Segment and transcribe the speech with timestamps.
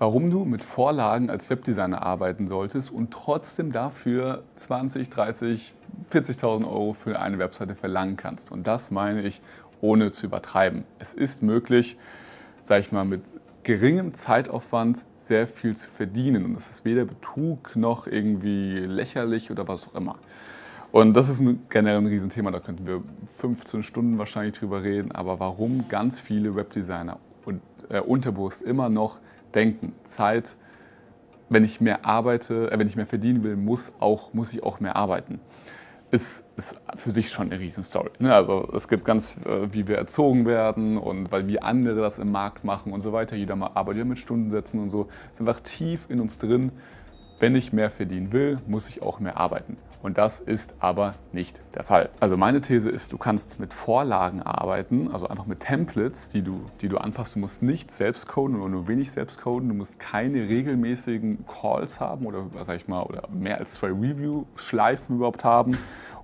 [0.00, 5.74] warum du mit Vorlagen als Webdesigner arbeiten solltest und trotzdem dafür 20, 30,
[6.10, 8.50] 40.000 Euro für eine Webseite verlangen kannst.
[8.50, 9.42] Und das meine ich
[9.82, 10.84] ohne zu übertreiben.
[10.98, 11.98] Es ist möglich,
[12.62, 13.20] sage ich mal, mit
[13.62, 16.46] geringem Zeitaufwand sehr viel zu verdienen.
[16.46, 20.16] Und das ist weder Betrug noch irgendwie lächerlich oder was auch immer.
[20.92, 23.02] Und das ist ein, generell ein Riesenthema, da könnten wir
[23.36, 25.12] 15 Stunden wahrscheinlich drüber reden.
[25.12, 27.60] Aber warum ganz viele Webdesigner und
[27.90, 29.18] äh, unterbewusst immer noch
[29.54, 30.56] denken, Zeit,
[31.48, 34.80] wenn ich mehr arbeite, äh, wenn ich mehr verdienen will, muss, auch, muss ich auch
[34.80, 35.40] mehr arbeiten.
[36.12, 38.10] Ist, ist für sich schon eine Riesenstory.
[38.18, 38.34] Ne?
[38.34, 42.32] Also es gibt ganz, äh, wie wir erzogen werden und weil wie andere das im
[42.32, 43.36] Markt machen und so weiter.
[43.36, 45.08] Jeder mal arbeitet mit Stundensätzen und so.
[45.32, 46.72] ist einfach tief in uns drin.
[47.38, 49.76] Wenn ich mehr verdienen will, muss ich auch mehr arbeiten.
[50.02, 52.08] Und das ist aber nicht der Fall.
[52.20, 56.62] Also meine These ist, du kannst mit Vorlagen arbeiten, also einfach mit Templates, die du,
[56.80, 57.34] die du anpasst.
[57.34, 59.68] Du musst nicht selbst coden oder nur wenig selbst coden.
[59.68, 65.16] Du musst keine regelmäßigen Calls haben oder, sag ich mal, oder mehr als zwei Review-Schleifen
[65.16, 65.76] überhaupt haben.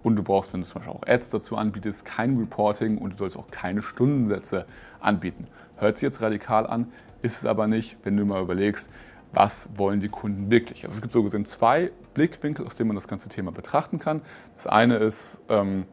[0.03, 3.17] Und du brauchst, wenn du zum Beispiel auch Ads dazu anbietest, kein Reporting und du
[3.19, 4.65] sollst auch keine Stundensätze
[5.01, 5.49] anbieten.
[5.77, 6.91] Hört sich jetzt radikal an,
[7.21, 8.89] ist es aber nicht, wenn du mal überlegst,
[9.33, 10.85] was wollen die Kunden wirklich.
[10.85, 14.23] Also es gibt so gesehen zwei Blickwinkel, aus denen man das ganze Thema betrachten kann.
[14.55, 15.85] Das eine ist, ähm,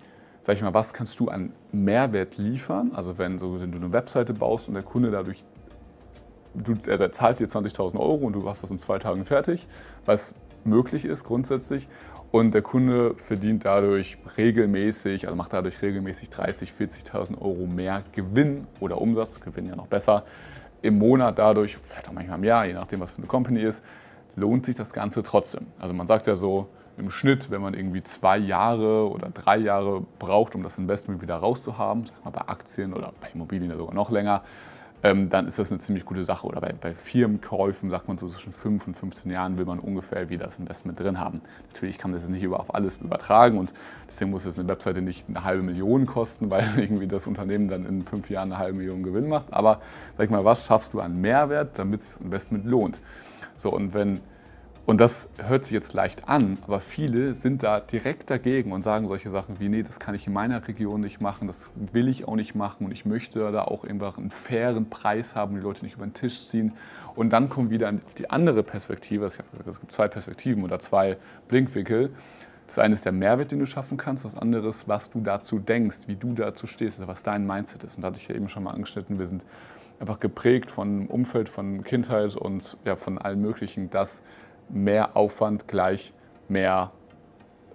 [0.44, 2.92] sag ich mal, was kannst du an Mehrwert liefern?
[2.94, 5.44] Also wenn, so, wenn du eine Webseite baust und der Kunde dadurch,
[6.54, 9.68] du, er zahlt dir 20.000 Euro und du hast das in zwei Tagen fertig,
[10.06, 11.88] was möglich ist grundsätzlich.
[12.32, 18.66] Und der Kunde verdient dadurch regelmäßig, also macht dadurch regelmäßig 30.000, 40.000 Euro mehr Gewinn
[18.80, 20.24] oder Umsatz, Gewinn ja noch besser,
[20.84, 23.84] im Monat dadurch, vielleicht auch manchmal im Jahr, je nachdem, was für eine Company ist,
[24.36, 25.68] lohnt sich das Ganze trotzdem.
[25.80, 26.68] Also man sagt ja so,
[26.98, 31.38] im Schnitt, wenn man irgendwie zwei Jahre oder drei Jahre braucht, um das Investment wieder
[31.38, 34.44] rauszuhaben, sag mal bei Aktien oder bei Immobilien sogar noch länger,
[35.04, 36.48] ähm, dann ist das eine ziemlich gute Sache.
[36.48, 40.30] Oder bei, bei Firmenkäufen sagt man so zwischen 5 und 15 Jahren will man ungefähr
[40.30, 41.42] wieder das Investment drin haben.
[41.74, 43.74] Natürlich kann man das nicht über, auf alles übertragen und
[44.08, 47.86] deswegen muss jetzt eine Webseite nicht eine halbe Million kosten, weil irgendwie das Unternehmen dann
[47.86, 49.52] in fünf Jahren eine halbe Million Gewinn macht.
[49.52, 49.82] Aber
[50.18, 52.98] sag mal, was schaffst du an Mehrwert, damit das Investment lohnt?
[53.58, 54.22] So, und wenn
[54.86, 59.08] und das hört sich jetzt leicht an, aber viele sind da direkt dagegen und sagen
[59.08, 62.28] solche Sachen wie, nee, das kann ich in meiner Region nicht machen, das will ich
[62.28, 65.86] auch nicht machen und ich möchte da auch einfach einen fairen Preis haben, die Leute
[65.86, 66.74] nicht über den Tisch ziehen.
[67.16, 71.18] Und dann kommen wieder auf die andere Perspektive, es gibt zwei Perspektiven oder zwei
[71.48, 72.10] Blinkwinkel.
[72.68, 75.60] Das eine ist der Mehrwert, den du schaffen kannst, das andere ist, was du dazu
[75.60, 77.96] denkst, wie du dazu stehst, also was dein Mindset ist.
[77.96, 79.46] Und da hatte ich ja eben schon mal angeschnitten, wir sind
[80.00, 84.22] einfach geprägt von Umfeld, von Kindheit und ja, von allem Möglichen, dass
[84.70, 86.14] mehr Aufwand gleich
[86.48, 86.92] mehr,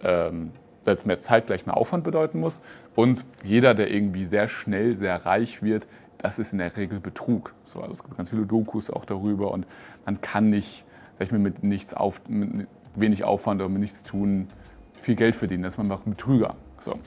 [0.02, 0.52] ähm,
[0.84, 2.60] dass mehr Zeit gleich mehr Aufwand bedeuten muss.
[2.94, 5.86] Und jeder, der irgendwie sehr schnell sehr reich wird,
[6.18, 7.54] das ist in der Regel Betrug.
[7.62, 9.66] So, also es gibt ganz viele Dokus auch darüber und
[10.04, 10.84] man kann nicht,
[11.18, 12.66] sag ich mal, mit nichts auf, mit
[12.96, 14.48] wenig Aufwand oder mit nichts tun
[14.94, 15.62] viel Geld verdienen.
[15.62, 16.56] Das ist man einfach ein Betrüger.
[16.80, 16.98] So.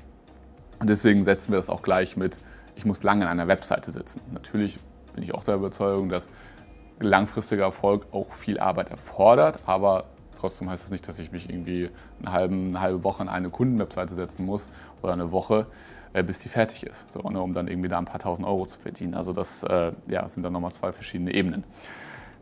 [0.80, 2.40] Und deswegen setzen wir das auch gleich mit,
[2.76, 4.22] ich muss lange an einer Webseite sitzen.
[4.32, 4.80] Natürlich
[5.14, 6.32] bin ich auch der Überzeugung, dass
[7.02, 10.06] langfristiger Erfolg auch viel Arbeit erfordert, aber
[10.40, 11.90] trotzdem heißt das nicht, dass ich mich irgendwie
[12.22, 14.70] eine halbe, eine halbe Woche an eine Kundenwebseite setzen muss
[15.02, 15.68] oder eine Woche,
[16.14, 18.66] äh, bis die fertig ist, so, ne, um dann irgendwie da ein paar tausend Euro
[18.66, 19.14] zu verdienen.
[19.14, 21.64] Also das äh, ja, sind dann nochmal zwei verschiedene Ebenen.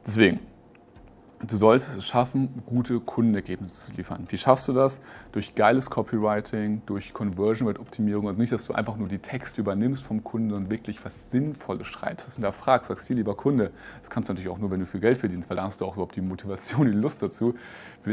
[0.06, 0.40] Deswegen,
[1.48, 4.26] Du solltest es schaffen, gute Kundenergebnisse zu liefern.
[4.28, 5.00] Wie schaffst du das?
[5.32, 9.62] Durch geiles Copywriting, durch Conversion Rate Optimierung und nicht, dass du einfach nur die Texte
[9.62, 12.28] übernimmst vom Kunden und wirklich was Sinnvolles schreibst.
[12.28, 14.82] Was du da fragst, sagst dir, lieber Kunde, das kannst du natürlich auch nur, wenn
[14.82, 17.56] du viel Geld verdienst, weil da hast du auch überhaupt die Motivation, die Lust dazu.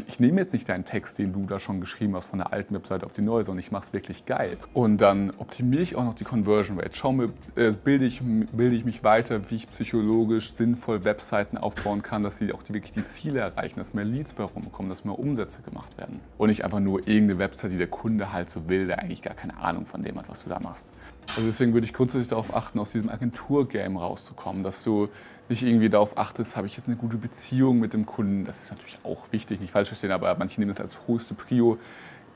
[0.06, 2.76] Ich nehme jetzt nicht deinen Text, den du da schon geschrieben hast, von der alten
[2.76, 4.56] Webseite auf die neue, sondern ich mache es wirklich geil.
[4.72, 6.94] Und dann optimiere ich auch noch die Conversion Rate.
[6.94, 12.02] Schau mir, äh, bilde, ich, bilde ich mich weiter, wie ich psychologisch sinnvoll Webseiten aufbauen
[12.02, 15.04] kann, dass sie auch die, wirklich die Ziele erreichen, dass mehr Leads bei rumkommen, dass
[15.04, 16.20] mehr Umsätze gemacht werden.
[16.38, 19.34] Und nicht einfach nur irgendeine Website, die der Kunde halt so will, der eigentlich gar
[19.34, 20.92] keine Ahnung von dem hat, was du da machst.
[21.30, 25.08] Also deswegen würde ich grundsätzlich darauf achten, aus diesem Agentur-Game rauszukommen, dass du
[25.48, 28.44] nicht irgendwie darauf achtest, habe ich jetzt eine gute Beziehung mit dem Kunden.
[28.44, 31.78] Das ist natürlich auch wichtig, nicht falsch verstehen, aber manche nehmen das als höchste Prio,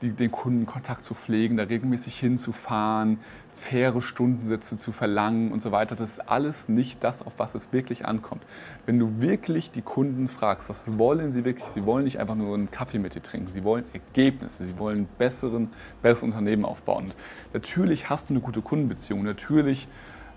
[0.01, 3.19] die, den Kundenkontakt zu pflegen, da regelmäßig hinzufahren,
[3.55, 5.95] faire Stundensätze zu verlangen und so weiter.
[5.95, 8.43] Das ist alles nicht das, auf was es wirklich ankommt.
[8.85, 11.67] Wenn du wirklich die Kunden fragst, was wollen sie wirklich?
[11.67, 13.51] Sie wollen nicht einfach nur einen Kaffee mit dir trinken.
[13.51, 14.65] Sie wollen Ergebnisse.
[14.65, 15.69] Sie wollen besseren,
[16.01, 17.05] besseres Unternehmen aufbauen.
[17.05, 17.15] Und
[17.53, 19.23] natürlich hast du eine gute Kundenbeziehung.
[19.23, 19.87] Natürlich,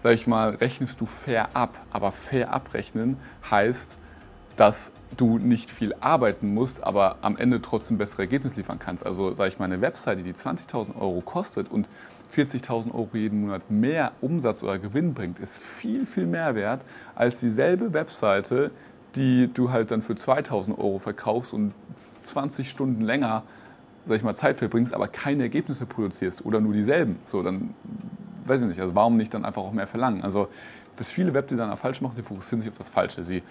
[0.03, 1.79] sag ich mal, rechnest du fair ab.
[1.91, 3.17] Aber fair abrechnen
[3.51, 3.97] heißt,
[4.56, 9.05] dass du nicht viel arbeiten musst, aber am Ende trotzdem bessere Ergebnisse liefern kannst.
[9.05, 11.89] Also sage ich mal, eine Webseite, die 20.000 Euro kostet und
[12.35, 16.85] 40.000 Euro jeden Monat mehr Umsatz oder Gewinn bringt, ist viel, viel mehr wert
[17.15, 18.71] als dieselbe Webseite,
[19.15, 23.45] die du halt dann für 2000 Euro verkaufst und 20 Stunden länger,
[24.06, 27.19] sag ich mal, Zeit verbringst, aber keine Ergebnisse produzierst oder nur dieselben.
[27.25, 27.75] So, dann
[28.47, 30.23] weiß ich nicht, also warum nicht dann einfach auch mehr verlangen?
[30.23, 30.49] Also,
[30.97, 33.25] was viele Webdesigner falsch machen, sie fokussieren sich auf das Falsche.
[33.25, 33.43] Sie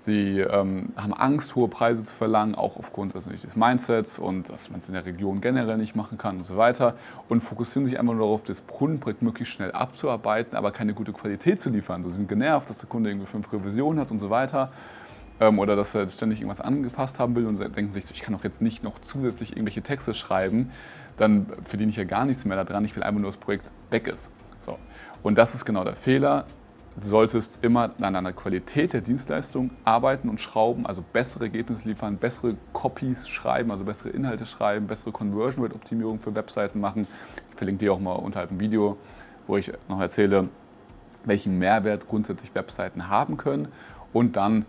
[0.00, 4.70] Sie ähm, haben Angst, hohe Preise zu verlangen, auch aufgrund also des Mindsets und dass
[4.70, 6.94] man es in der Region generell nicht machen kann und so weiter.
[7.28, 11.58] Und fokussieren sich einfach nur darauf, das Kundenprojekt möglichst schnell abzuarbeiten, aber keine gute Qualität
[11.58, 12.04] zu liefern.
[12.04, 14.70] So sind genervt, dass der Kunde irgendwie fünf Revisionen hat und so weiter.
[15.40, 18.34] Ähm, oder dass er jetzt ständig irgendwas angepasst haben will und denken sich, ich kann
[18.34, 20.70] doch jetzt nicht noch zusätzlich irgendwelche Texte schreiben,
[21.16, 22.84] dann verdiene ich ja gar nichts mehr daran.
[22.84, 24.30] Ich will einfach nur, dass das Projekt weg ist.
[24.60, 24.78] So.
[25.24, 26.46] Und das ist genau der Fehler.
[27.00, 32.56] Solltest immer an einer Qualität der Dienstleistung arbeiten und schrauben, also bessere Ergebnisse liefern, bessere
[32.72, 37.06] Copies schreiben, also bessere Inhalte schreiben, bessere Conversion Rate Optimierung für Webseiten machen.
[37.50, 38.96] Ich verlinke dir auch mal unterhalb ein Video,
[39.46, 40.48] wo ich noch erzähle,
[41.24, 43.68] welchen Mehrwert grundsätzlich Webseiten haben können.
[44.12, 44.64] Und dann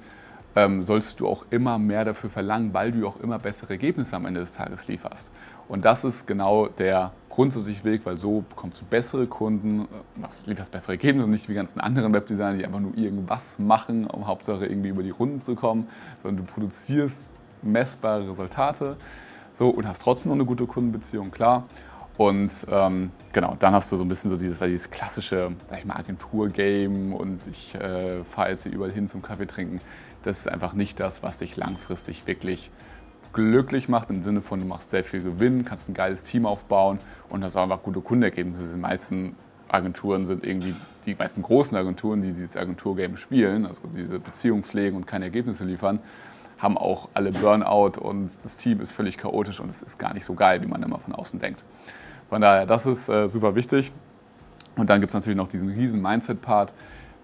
[0.55, 4.25] ähm, sollst du auch immer mehr dafür verlangen, weil du auch immer bessere Ergebnisse am
[4.25, 5.31] Ende des Tages lieferst.
[5.67, 10.71] Und das ist genau der grundsätzliche Weg, weil so bekommst du bessere Kunden, äh, lieferst
[10.71, 14.65] bessere Ergebnisse nicht wie die ganzen anderen Webdesigner, die einfach nur irgendwas machen, um Hauptsache
[14.65, 15.87] irgendwie über die Runden zu kommen,
[16.23, 18.97] sondern du produzierst messbare Resultate
[19.53, 21.65] so, und hast trotzdem noch eine gute Kundenbeziehung, klar.
[22.17, 25.85] Und ähm, genau, dann hast du so ein bisschen so dieses, dieses klassische, sag ich
[25.85, 29.79] mal, Agentur-Game und ich äh, fahre jetzt hier überall hin zum Kaffee trinken.
[30.23, 32.71] Das ist einfach nicht das, was dich langfristig wirklich
[33.33, 36.99] glücklich macht, im Sinne von, du machst sehr viel Gewinn, kannst ein geiles Team aufbauen
[37.29, 38.73] und hast einfach gute Kundenergebnisse.
[38.73, 39.35] Die meisten
[39.67, 40.75] Agenturen sind irgendwie,
[41.05, 45.63] die meisten großen Agenturen, die dieses Agenturgame spielen, also diese Beziehung pflegen und keine Ergebnisse
[45.63, 45.99] liefern,
[46.57, 50.25] haben auch alle Burnout und das Team ist völlig chaotisch und es ist gar nicht
[50.25, 51.63] so geil, wie man immer von außen denkt.
[52.29, 53.91] Von daher, das ist äh, super wichtig.
[54.75, 56.73] Und dann gibt es natürlich noch diesen riesen Mindset-Part.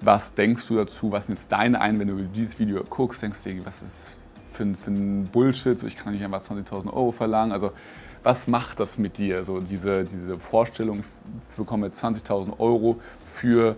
[0.01, 1.11] Was denkst du dazu?
[1.11, 3.21] Was sind jetzt deine ein, wenn du dieses Video guckst?
[3.21, 4.17] Denkst du dir, was ist
[4.55, 7.51] für, für ein Bullshit, so ich kann nicht einfach 20.000 Euro verlangen.
[7.51, 7.71] Also
[8.23, 13.75] was macht das mit dir, so diese, diese Vorstellung, ich bekomme 20.000 Euro für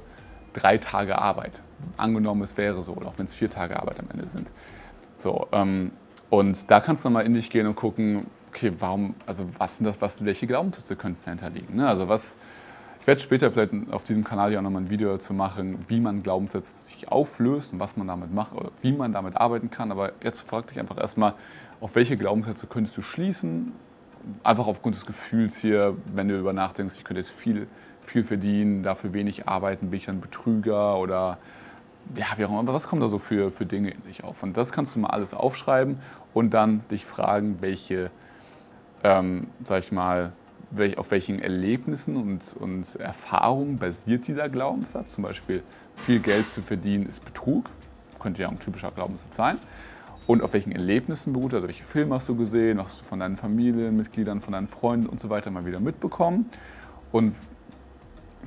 [0.53, 1.61] drei Tage Arbeit.
[1.97, 4.49] Angenommen, es wäre so, oder auch wenn es vier Tage Arbeit am Ende sind.
[5.15, 5.91] So, ähm,
[6.29, 9.85] und da kannst du mal in dich gehen und gucken, okay, warum, also was sind
[9.85, 11.75] das, was, welche Glaubenssätze könnten dahinter liegen?
[11.75, 11.87] Ne?
[11.87, 12.37] Also was,
[13.07, 16.23] werde später vielleicht auf diesem Kanal ja auch nochmal ein Video dazu machen, wie man
[16.23, 19.91] Glaubenssätze sich auflöst und was man damit macht oder wie man damit arbeiten kann.
[19.91, 21.33] Aber jetzt frag dich einfach erstmal,
[21.79, 23.71] auf welche Glaubenssätze könntest du schließen?
[24.43, 27.67] Einfach aufgrund des Gefühls hier, wenn du darüber nachdenkst, ich könnte jetzt viel,
[28.01, 31.37] viel verdienen, dafür wenig arbeiten, bin ich dann Betrüger oder
[32.15, 32.73] ja, wie auch immer.
[32.73, 34.43] Was kommen da so für, für Dinge in dich auf?
[34.43, 35.97] Und das kannst du mal alles aufschreiben
[36.33, 38.11] und dann dich fragen, welche,
[39.05, 40.33] ähm, sag ich mal,
[40.97, 45.13] auf welchen Erlebnissen und, und Erfahrungen basiert dieser Glaubenssatz.
[45.13, 45.63] Zum Beispiel,
[45.95, 47.69] viel Geld zu verdienen ist Betrug,
[48.19, 49.57] könnte ja ein typischer Glaubenssatz sein.
[50.27, 53.37] Und auf welchen Erlebnissen beruht, also welche Filme hast du gesehen, hast du von deinen
[53.37, 56.49] Familienmitgliedern, von deinen Freunden und so weiter mal wieder mitbekommen.
[57.13, 57.33] Und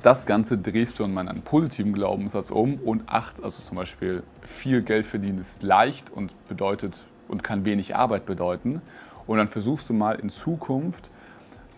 [0.03, 3.77] das Ganze drehst du dann mal in einen positiven Glaubenssatz um und acht, also zum
[3.77, 8.81] Beispiel viel Geld verdienen ist leicht und bedeutet und kann wenig Arbeit bedeuten.
[9.25, 11.09] Und dann versuchst du mal in Zukunft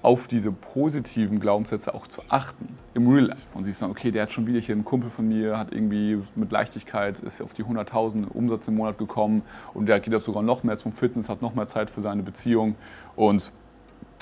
[0.04, 3.42] auf diese positiven Glaubenssätze auch zu achten im Real Life.
[3.54, 6.20] Und siehst dann, okay, der hat schon wieder hier einen Kumpel von mir, hat irgendwie
[6.36, 10.44] mit Leichtigkeit, ist auf die 100.000 Umsatz im Monat gekommen und der geht jetzt sogar
[10.44, 12.76] noch mehr zum Fitness, hat noch mehr Zeit für seine Beziehung
[13.16, 13.52] und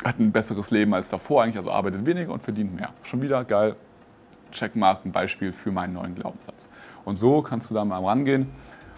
[0.06, 2.90] hat ein besseres Leben als davor eigentlich, also arbeitet weniger und verdient mehr.
[3.02, 3.76] Schon wieder geil,
[4.52, 6.70] Checkmark, ein Beispiel für meinen neuen Glaubenssatz.
[7.06, 8.52] Und so kannst du da mal rangehen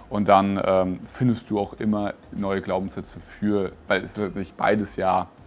[0.10, 5.30] und dann ähm, findest du auch immer neue Glaubenssätze für, weil es natürlich beides ja
[5.38, 5.43] es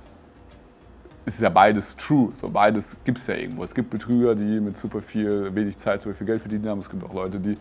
[1.27, 2.33] ist ja beides true.
[2.41, 3.65] So beides gibt es ja irgendwo.
[3.65, 6.79] Es gibt Betrüger, die mit super viel, wenig Zeit super viel Geld verdient haben.
[6.79, 7.59] Es gibt auch Leute, die,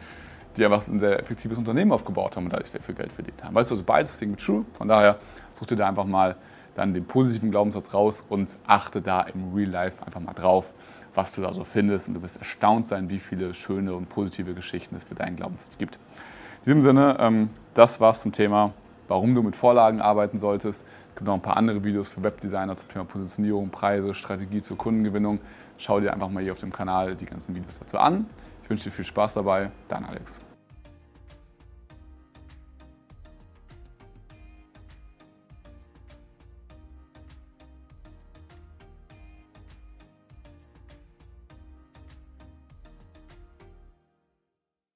[0.55, 3.55] die einfach ein sehr effektives Unternehmen aufgebaut haben und dadurch sehr viel Geld verdient haben.
[3.55, 4.65] Weißt du, also beides ist irgendwie true.
[4.73, 5.17] Von daher
[5.53, 6.35] such dir da einfach mal
[6.75, 10.71] dann den positiven Glaubenssatz raus und achte da im Real Life einfach mal drauf,
[11.15, 12.07] was du da so findest.
[12.07, 15.77] Und du wirst erstaunt sein, wie viele schöne und positive Geschichten es für deinen Glaubenssatz
[15.77, 15.95] gibt.
[15.95, 18.73] In diesem Sinne, ähm, das war's zum Thema,
[19.07, 20.85] warum du mit Vorlagen arbeiten solltest.
[21.15, 25.39] Gibt noch ein paar andere Videos für Webdesigner zum Thema Positionierung, Preise, Strategie zur Kundengewinnung.
[25.77, 28.25] Schau dir einfach mal hier auf dem Kanal die ganzen Videos dazu an.
[28.63, 29.71] Ich wünsche dir viel Spaß dabei.
[29.87, 30.41] Dein Alex.